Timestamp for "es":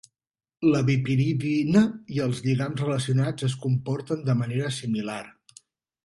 3.49-3.57